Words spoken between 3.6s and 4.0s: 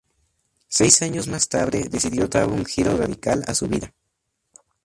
vida.